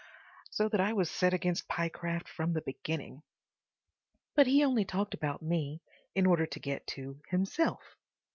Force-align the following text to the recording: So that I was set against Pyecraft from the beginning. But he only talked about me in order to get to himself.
So 0.49 0.67
that 0.69 0.81
I 0.81 0.93
was 0.93 1.11
set 1.11 1.31
against 1.31 1.67
Pyecraft 1.67 2.27
from 2.27 2.53
the 2.53 2.61
beginning. 2.63 3.21
But 4.35 4.47
he 4.47 4.63
only 4.65 4.83
talked 4.83 5.13
about 5.13 5.43
me 5.43 5.83
in 6.15 6.25
order 6.25 6.47
to 6.47 6.59
get 6.59 6.87
to 6.97 7.21
himself. 7.29 7.83